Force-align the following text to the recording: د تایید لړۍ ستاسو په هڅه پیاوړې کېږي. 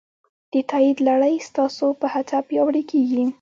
د 0.53 0.53
تایید 0.69 0.97
لړۍ 1.07 1.35
ستاسو 1.47 1.85
په 1.99 2.07
هڅه 2.13 2.37
پیاوړې 2.47 2.83
کېږي. 2.91 3.23